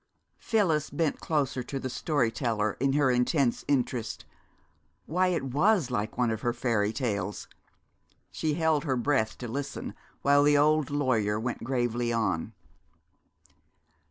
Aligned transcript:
Phyllis 0.39 0.89
bent 0.89 1.19
closer 1.19 1.61
to 1.61 1.77
the 1.79 1.87
story 1.87 2.31
teller 2.31 2.75
in 2.79 2.93
her 2.93 3.11
intense 3.11 3.63
interest. 3.67 4.25
Why, 5.05 5.27
it 5.27 5.53
was 5.53 5.91
like 5.91 6.17
one 6.17 6.31
of 6.31 6.41
her 6.41 6.53
fairy 6.53 6.91
tales! 6.91 7.47
She 8.31 8.55
held 8.55 8.83
her 8.83 8.95
breath 8.97 9.37
to 9.37 9.47
listen, 9.47 9.93
while 10.23 10.41
the 10.41 10.57
old 10.57 10.89
lawyer 10.89 11.39
went 11.39 11.63
gravely 11.63 12.11
on. 12.11 12.53